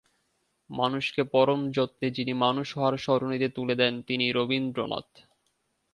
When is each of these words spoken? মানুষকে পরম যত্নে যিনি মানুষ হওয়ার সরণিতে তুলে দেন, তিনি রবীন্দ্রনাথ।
মানুষকে 0.69 1.21
পরম 1.23 1.71
যত্নে 1.71 2.07
যিনি 2.11 2.33
মানুষ 2.37 2.67
হওয়ার 2.77 2.97
সরণিতে 2.97 3.47
তুলে 3.49 3.75
দেন, 3.75 3.93
তিনি 4.01 4.25
রবীন্দ্রনাথ। 4.31 5.09